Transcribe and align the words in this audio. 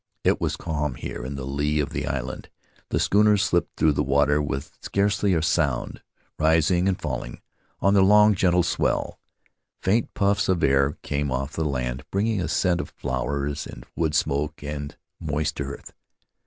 It 0.23 0.41
was 0.41 0.57
calm, 0.57 0.95
here 0.95 1.23
in 1.23 1.35
the 1.35 1.45
lee 1.45 1.79
of 1.79 1.91
the 1.91 2.07
island; 2.07 2.49
the 2.89 2.99
schooner 2.99 3.37
slipped 3.37 3.77
through 3.77 3.91
the 3.91 4.01
water 4.01 4.41
with 4.41 4.75
scarcely 4.81 5.35
a 5.35 5.43
sound, 5.43 6.01
rising 6.39 6.87
and 6.87 6.99
falling 6.99 7.39
on 7.81 7.93
the 7.93 8.01
long 8.01 8.33
gentle 8.33 8.63
swell. 8.63 9.19
Faint 9.79 10.11
puffs 10.15 10.49
of 10.49 10.63
air 10.63 10.97
came 11.03 11.31
off 11.31 11.53
the 11.53 11.63
land, 11.63 12.03
bringing 12.09 12.41
a 12.41 12.47
scent 12.47 12.81
of 12.81 12.89
flowers 12.89 13.67
and 13.67 13.85
wood 13.95 14.15
smoke 14.15 14.63
and 14.63 14.97
moist 15.19 15.61
earth. 15.61 15.93